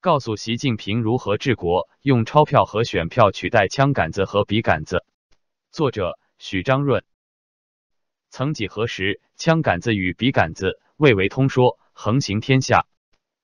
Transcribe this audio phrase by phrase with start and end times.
[0.00, 5.04] 告诉习近平如何治国，用钞票和选票取代枪杆子和笔杆子。
[5.72, 7.02] 作者许章润。
[8.30, 12.86] 曾几何时，枪杆子与笔杆子蔚为通说，横行天下。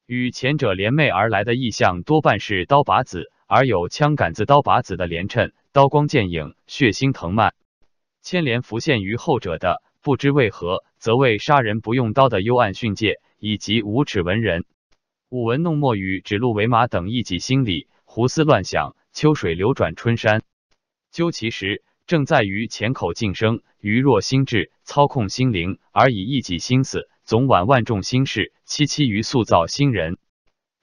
[0.06, 7.52] 与前者联袂而来的意象多半是刀把子，而有枪杆子、刀把子的连衬，刀光剑影，血腥藤蔓。
[8.22, 14.64] 牵连浮现于后者的，不知为何，则为杀人不用刀的幽暗训诫，以及无耻文人
[15.34, 20.44] 舞文弄墨与指鹿为马等一己心理，胡思乱想，秋水流转春山。
[21.10, 27.08] 究其实，正在于浅口晋升，愚弱心智，操控心灵，而以一己心思。
[27.24, 30.18] 总挽万众心事，戚戚于塑造新人。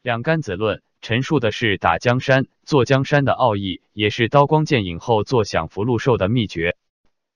[0.02, 6.76] 两杆子论陈述的是打江山、坐江山的奥义，也是刀光剑影后坐享福禄寿的秘诀。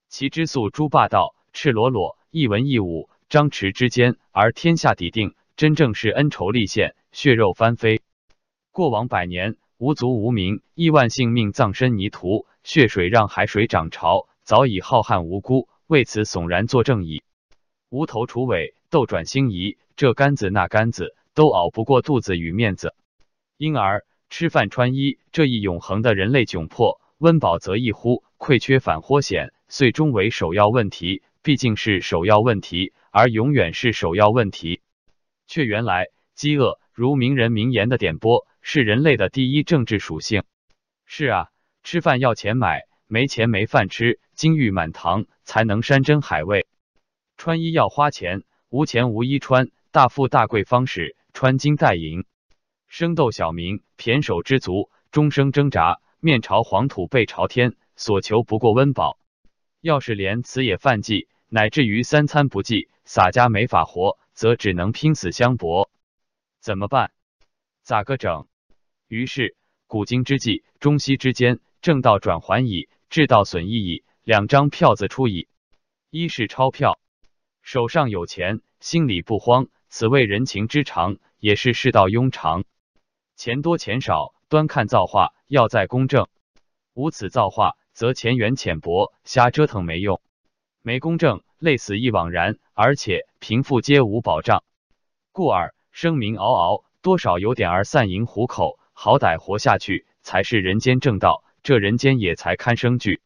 [0.10, 8.02] 其之诉诸霸道、赤裸裸、一文一武、张弛之间，而天下抵定，真正是恩仇立现，血肉翻飞。
[8.72, 17.24] 过往百年，无足无名，亿万性命葬身泥土，血水让海水涨潮，早已浩瀚无辜，为此悚然作证矣。
[17.90, 18.76] 无头楚尾。
[18.90, 22.94] 斗转星移，这杆子那杆子都熬不过肚子与面子，
[23.58, 31.24] 因而吃饭穿衣这一永恒的人类窘迫，温饱则易乎，匮缺反豁显，最终为首要问题。
[31.42, 34.80] 毕竟是首要问题，而永远是首要问题。
[35.48, 40.43] 却原来饥饿如名人名言的点拨，是人类的第一政治属性。
[41.05, 41.49] 是啊，
[41.84, 46.65] 吃饭要钱买，没钱没饭吃，金玉满堂才能山珍海味；
[47.37, 48.43] 穿衣要花钱。
[48.70, 52.26] 无钱无衣穿，大富大贵方使穿金戴银。
[52.87, 59.18] 生斗小民，胼手知足，终生挣扎，面朝黄土背朝天，所求不过温饱。
[59.80, 65.90] 要是连此也犯忌，乃至于三餐不济，洒家没法活，则只能拼死相搏。
[66.59, 67.12] 怎么办？
[67.82, 68.48] 咋个整？
[69.08, 69.56] 于是
[69.88, 75.48] 古今之际，中西之间，正道转还矣，至道损益矣，两张票子出矣。
[76.09, 77.00] 一是钞票。
[77.62, 82.64] 手上有钱，心里不慌，此谓人情之常，也是世道庸常。
[83.36, 86.28] 钱多钱少，端看造化，要在公正。
[86.94, 90.22] 无此造化，则钱缘浅薄，瞎折腾没用。
[90.82, 94.64] 没公正，累死一枉然，而且贫富皆无保障。
[95.32, 103.22] 故而声名嗷嗷，多少有点儿散银糊口，好歹活下去，才是人间正道，这人间也才堪生聚。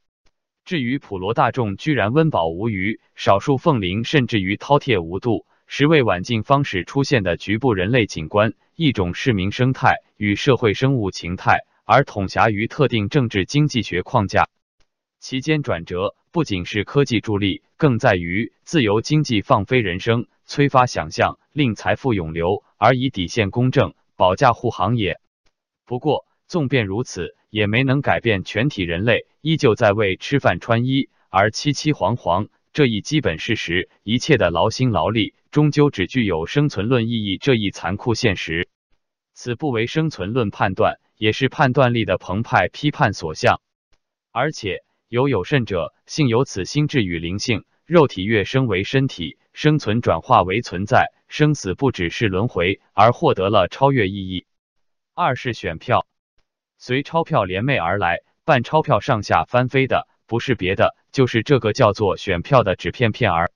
[0.66, 14.48] 至于普罗大众居然温饱无余，少数凤灵甚至于饕餮无度，实为晚近方始出现的局部人类景观，一种市民生态与社会生物形态，而统辖于特定政治经济学框架。
[15.20, 25.20] 其间转折不仅是科技助力，更在于自由经济放飞人生，催发想象，令财富涌流，而以底线公正保驾护航也。
[25.86, 27.36] 不过，纵便如此。
[27.50, 38.70] 也没能改变全体人类依旧在为吃饭穿衣而凄凄惶惶这一基本事实，一切的劳心劳力终究只具有生存论意义这一残酷现实。
[39.34, 43.62] 此不为生存论判断，也是判断力的澎湃批判所向。
[44.32, 54.46] 而且有有甚者，幸有此心智与灵性，肉体跃升为身体，生存转化为存在，生死不只是轮回，而获得了超越意义。
[55.16, 56.06] 二是选票。
[56.78, 63.52] 随钞票联袂而来，半钞票上下翻飞的，不是别的，就是这个叫做选票的纸片片儿。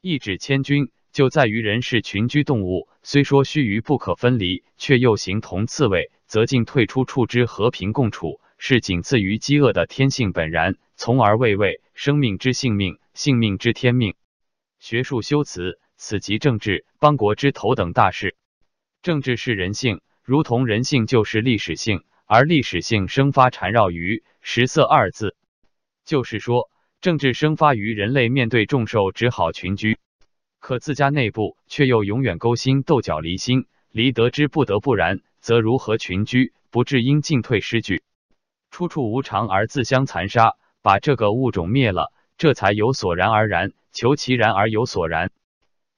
[0.00, 14.14] 一纸千钧，就在于人是群居动物，虽说须臾不可分离，却又形同刺猬，则进退出处之和平共处，是仅次于饥饿的天性本然，从而谓谓生命之性命，性命之天命。
[14.78, 18.36] 学术修辞，此即政治，邦国之头等大事。
[19.02, 22.04] 政治是人性，如同人性就是历史性。
[22.24, 25.36] 而历史性生发缠绕于食色二字，
[26.06, 26.70] 就是说，
[27.02, 29.98] 政治生发于人类面对众兽只好群居，
[30.58, 36.54] 可自家内部却又永远勾心斗角离心，离得之不得不然，则如何群居？
[36.70, 38.02] 不至因进退失据，
[38.74, 45.30] 处处无常而自相残杀，把这个物种灭了，这才有所然而然，求其然而有所然。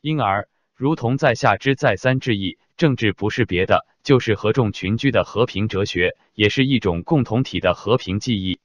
[0.02, 3.86] 因而，如同在下之再三致意，政治不是别的。
[4.02, 8.58] 就是合众群居的和平哲学，也是一种共同体的和平记忆。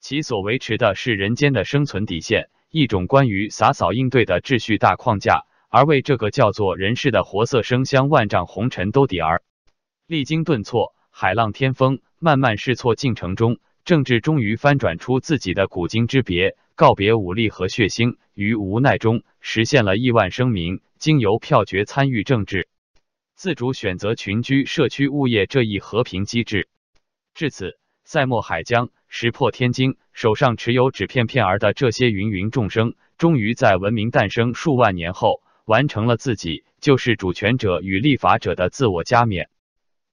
[0.00, 5.46] 其所维持的是人间的生存底线，一种关于洒扫应对的秩序大框架。
[5.68, 9.44] 而为这个叫做人世的活色生香、万丈红尘兜底儿，
[10.08, 22.68] 历经顿挫、海浪天风、慢慢试错进程中，政治终于翻转出自己的古今之别，告别武力和血腥，于无奈中实现了亿万生民经由票决参与政治。
[23.34, 26.68] 自主选择群居社区物业这一和平机制。
[27.34, 39.50] 至此，塞莫海江石破天惊，手上持有纸片片儿的这些芸芸众生，终于在文明诞生数万年后，完成了自己就是主权者与立法者的自我加冕。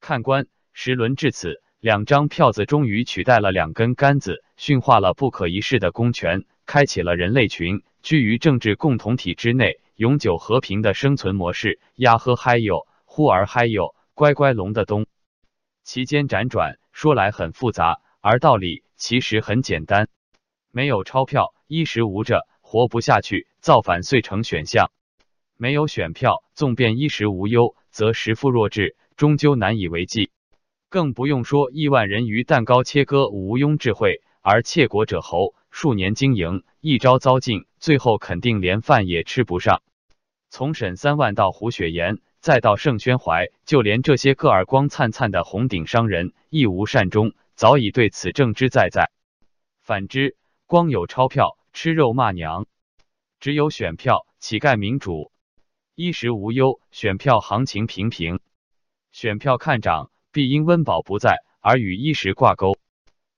[0.01, 11.81] 看官，时轮至此，两张票子终于取代了两根杆子，驯化了不可一世的公权，开启了人类群居于政治共同体之内永久和平的生存模式。
[11.95, 12.87] 呀呵嗨哟！
[13.03, 15.07] 呼儿嗨哟，乖乖龙的东，
[15.83, 20.07] 其间辗转说来很复杂，而道理其实很简单。
[20.71, 24.85] 没有钞票，衣食无着，活不下去，造反遂成选项；
[25.57, 30.31] 没有选票，纵便衣食无忧，则食富弱智，终究难以为继。
[30.93, 39.81] 更不用说亿万人鱼蛋糕切割无庸置喙，而窃国者侯数年经营，一朝遭尽，最后肯定连饭也吃不上。
[40.51, 42.19] 从沈三万到胡雪岩。
[42.39, 49.09] 再到盛宣怀，就连这些个耳光灿灿的红顶商人，亦无善终，早已对此正之在在。
[49.81, 50.35] 反之，
[50.67, 52.65] 光有钞票，吃肉骂娘；
[53.39, 55.31] 只有选票，乞丐民主，
[55.95, 56.81] 衣食无忧。
[56.91, 58.41] 选票行情平平，
[59.13, 62.75] 选票看涨，必因温饱不在而与衣食挂钩。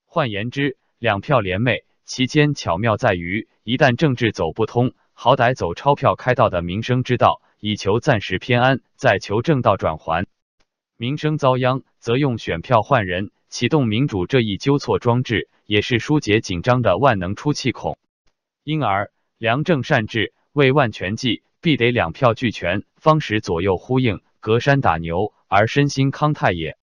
[0.06, 7.42] 换言之，两票联袂，其间巧妙在于，一旦政治走不通，好歹走钞票开道的民生之道。
[7.60, 10.26] 以求暂时偏安，再求正道转还。
[10.96, 17.98] 民生遭殃，则用选票换人，启动民主这一纠错装置，也是疏解紧张的万能出气孔。
[18.64, 26.78] 因而，良政善治为万全计，必得两票俱全，方使左右呼应，隔山打牛，而身心康泰也。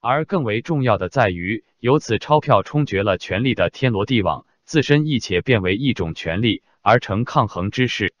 [0.00, 8.14] 而更为重要的在于，由此钞票冲决了权力的天罗地网，自身亦且变为一种权力，而成抗衡之势。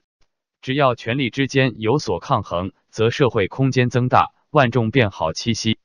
[0.60, 5.78] 只要权力之间有所抗衡，则社会空间增大，万众便好栖息。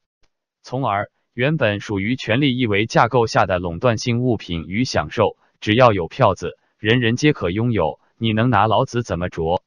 [0.61, 8.01] 从而，原本属于权力一维架构下的垄断性物品与享受，只要有票子，人人皆可拥有。
[8.17, 9.63] 你能拿老子怎么着？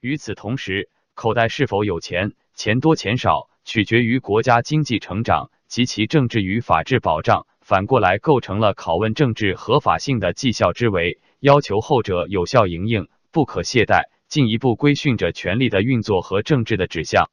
[0.00, 7.46] 与此同时，口袋是否有钱，钱多钱少，取决于国家经济成长及其政治与法治保障。
[7.60, 14.04] 反过来，构成了拷问政治合法性的绩效之为，要求后者有效营应，不可懈怠。
[14.26, 17.30] 进一步规训着权力的运作和政治的指向。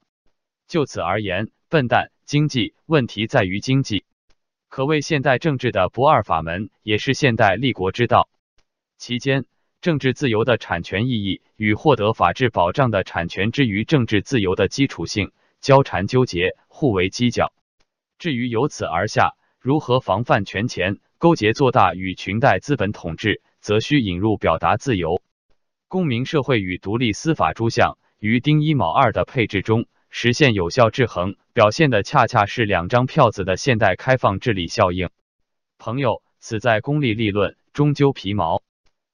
[0.68, 4.04] 就此而言，笨蛋经济问题在于经济，
[4.70, 8.30] 可谓现代政治的不二法门，也是现代立国之道。
[8.98, 9.46] 其间，
[9.80, 15.32] 政治自由的产权意义与获得法治保障的产权之于政治自由的基础性
[15.62, 17.54] 交缠纠结，互为犄角。
[18.18, 25.22] 至于由此而下如何防范权钱勾结做大与裙带资本统治，则需引入表达自由。
[25.88, 35.10] 公民社会与独立司法诸项于丁一卯二的配置中实现有效制衡，表现的恰恰是两张票子的现代开放治理效应。
[35.78, 38.64] 朋友，此在功利立论终究皮毛。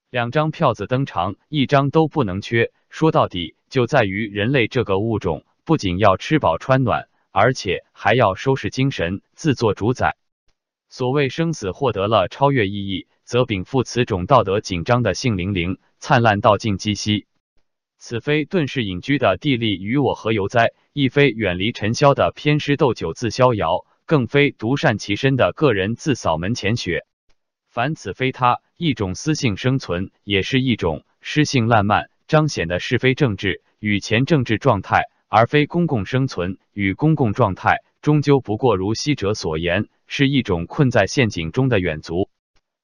[0.10, 2.72] 两张票子登场，一张都不能缺。
[2.90, 10.16] 说到底，就在于人类这个物种不仅要吃饱穿暖，而且还要收拾精神，自作主宰。
[10.88, 15.78] 所谓生死获得了超越意义，则禀赋此种道德紧张的性灵灵。
[16.00, 17.28] 灿烂道尽鸡息，
[17.98, 20.72] 此非遁世隐居的地利与我何由哉？
[20.94, 27.06] 亦非远离尘嚣的偏师斗酒自逍遥，更非独善其身的个人自扫门前雪。
[27.68, 42.30] 凡此非他，一种私性生存，也是一种诗性烂漫彰显的是非政治与前政治状态，而非公共生存与公共状态，终究不过如昔者所言，是一种困在陷阱中的远足。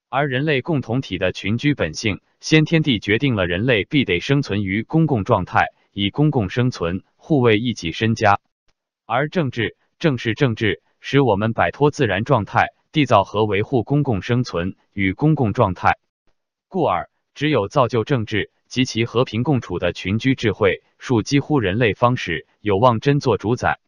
[0.09, 8.39] 而人类共同体的群居本性，先天地决定了人类必得生存于公共状态，以公共生存，护卫一己身家。
[9.05, 15.97] 而政治正是政治，使我们摆脱自然状态，缔造和维护公共生存与公共状态。
[16.67, 23.80] 故而，只有造就政治及其和平共处的群居智慧，树几乎人类方式，有望真做主宰。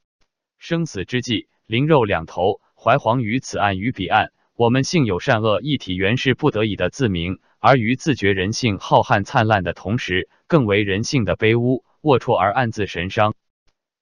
[0.60, 4.32] 生死之际，灵肉两头，怀惶于此岸与彼岸。
[4.56, 13.34] 我们性有善恶一体，原是不得已的自明；而于自觉人性浩瀚灿烂的同时，更为人性的卑污龌龊而暗自神伤。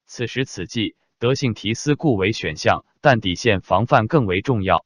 [0.06, 4.86] 此时此际，德性提思故为选项，但底线防范更为重要。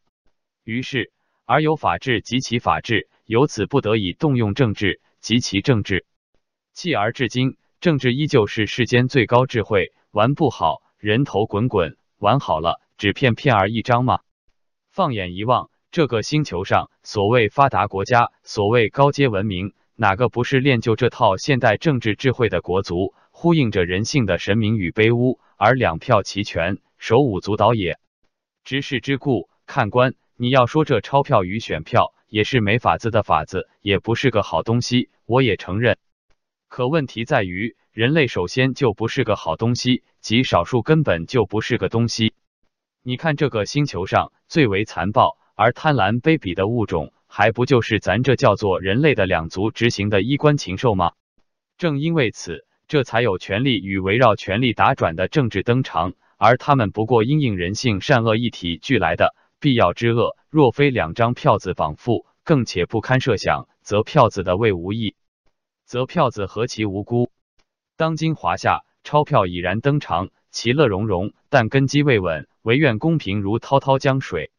[0.63, 1.11] 于是，
[1.45, 6.05] 而有法治及其法治，由此不得已动用政治及其政治。
[6.73, 9.93] 继而至今，政治依旧是世间最高智慧。
[10.11, 14.21] 玩不好，人头滚滚；玩好了，纸片片儿一张嘛。
[14.89, 23.13] 放眼一望，这个星球上所谓发达国家，所谓高阶文明，哪个不是练就这套现代政治智慧的国足？
[23.29, 27.99] 呼应着人性的神明与卑污，而两票齐全，手舞足蹈也。
[28.63, 35.97] 执事之故，看官，你要说这钞票与选票也是没法子的法子，也不是个好东西，我也承认。
[36.67, 42.33] 可问题在于，人类首先就不是个好东西，极少数根本就不是个东西。
[43.03, 51.13] 你看这个星球上最为残暴而贪婪卑鄙的物种，还不就是咱这叫做人类的两足执行的衣冠禽兽吗？
[51.77, 60.37] 正因为此，这才有权力与围绕权力打转的政治登场，而他们不过因应人性善恶一体俱来的必要之恶。
[60.49, 65.15] 若非两张票子绑缚，更且不堪设想，则票子的为无益，
[65.85, 67.31] 则票子何其无辜！
[67.95, 70.29] 当今华夏钞票已然登场。
[70.49, 74.49] 其乐融融，但根基未稳，唯愿公平如滔滔江水。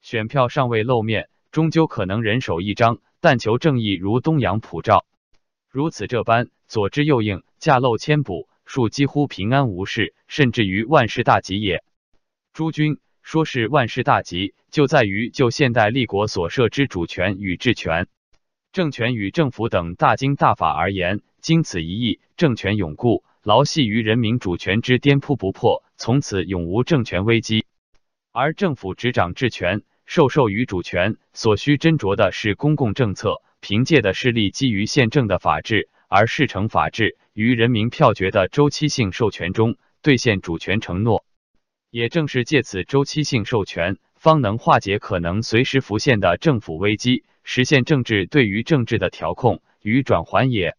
[0.00, 5.04] 选票尚未露面，终究可能人手一张，但求正义如东阳普照。
[5.68, 11.84] 如此这般，左支右应，架漏千补，庶几乎平安无事，甚至于万事大吉也。
[12.54, 18.06] 诸君说是万事大吉，就在于就现代立国所设之主权与治权、
[18.70, 23.24] 政权与政府等大经大法而言，经此一役，政权永固。
[23.42, 27.66] 牢系于人民主权之颠扑不破，从此永无政权危机。
[28.30, 41.24] 而政府执掌治权，受授于主权，所需斟酌的是公共政策，凭借的是立基于宪政的法治，而事成法治于人民票决的周期性授权中兑现主权承诺。
[41.90, 50.76] 也正是借此周期性授权，方能化解可能随时浮现的政府危机，实现政治对于政治的调控与转环也。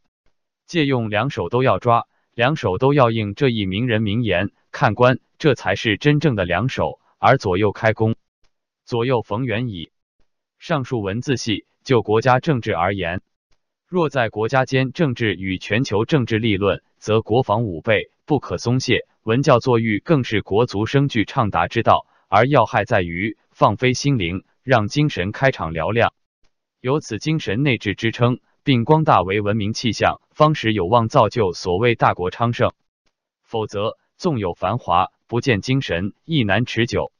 [0.66, 2.08] 借用两手都要抓。
[2.36, 7.00] 两手都要硬这一名人名言，看官，这才是真正的两手。
[7.18, 8.16] 而左右开弓，
[8.86, 9.90] 左右逢源矣。
[10.60, 13.22] 上述文字系就国家政治而言，
[13.88, 22.08] 若在国家间政治与全球政治立论，则国防五备不可松懈，文教作育更是国足生具畅达之道。
[22.30, 26.14] 而要害在于放飞心灵，让精神开场嘹亮，
[26.80, 28.40] 有此精神内置支撑。
[28.64, 32.72] 并光大为文明气象，方使有望造就所谓大国昌盛。
[33.44, 37.12] 否则，纵有繁华，不见精神，亦难持久。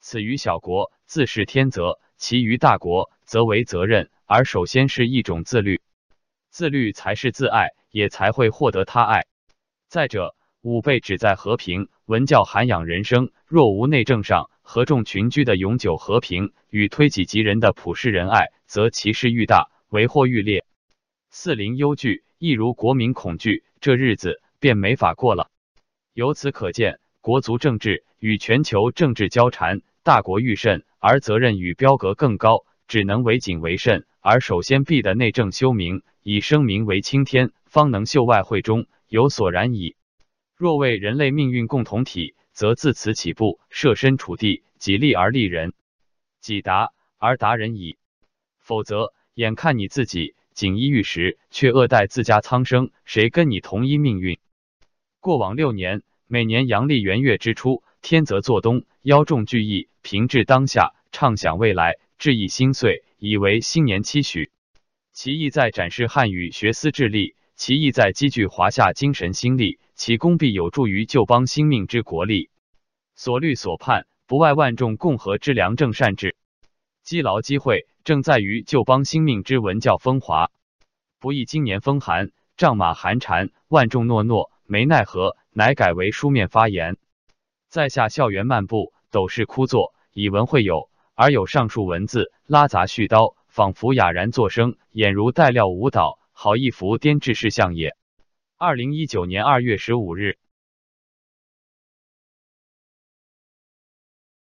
[0.00, 4.10] 此于小国自是天责，其余大国则为责任。
[4.26, 5.80] 而首先是一种自律，
[6.50, 9.24] 自律才是自爱，也才会获得他爱。
[9.88, 10.36] 再者，
[10.68, 13.30] 武备只在和平，文教涵养人生。
[13.46, 20.66] 若无内政上合众群居的永久和平与推己及人的普世仁爱，则其势愈大，为祸愈烈。
[21.30, 25.48] 四邻忧惧，亦如国民恐惧，这日子便没法过了。
[26.12, 34.04] 由此可见，国足政治与全球政治交缠，大国愈甚，而责任与标格更高，只能为谨为慎。
[34.20, 39.96] 而首先必的内政修明，以声明为青天，方能秀外慧中，有所然矣。
[40.58, 45.72] 若为人类命运共同体，则自此起步，设身处地，己利而利人，
[46.40, 47.96] 己达而达人矣。
[48.58, 50.34] 否则，眼看你自己。
[50.54, 54.40] 锦衣玉食，却恶待自家苍生，谁跟你同一命运？
[55.20, 64.50] 过往六年，每年阳历元月之初，天泽作东，邀众聚义，平治当下，畅想未来，志意心碎，以为新年期许。
[65.12, 72.50] 其意在展示汉语学思智力，其意在积聚华夏精神心力，其功必有助于救邦兴命之国力。
[73.16, 76.36] 所虑所盼，不外万众共和之良政善治。
[77.02, 80.52] 积劳机会，正在于旧邦兴命之文教风华。
[81.18, 86.96] 不意今年风寒，仗马寒蝉，万众诺诺，没奈何，乃改为书面发言。
[87.68, 97.96] 在下校园漫步，斗室枯坐，以文会友，而有上述文字，拉杂絮刀，仿佛哑然作声，俨如带料舞蹈，好一幅颠制事项也。
[98.60, 100.36] 二零一九年二月十五日。